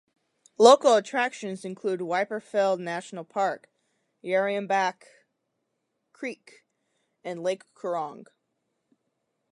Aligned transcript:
Local 0.57 0.95
attractions 0.95 1.63
include 1.63 1.99
Wyperfeld 1.99 2.79
National 2.79 3.23
Park, 3.23 3.69
Yarriambiack 4.23 5.03
Creek 6.11 6.65
and 7.23 7.43
Lake 7.43 7.71
Coorong. 7.75 8.25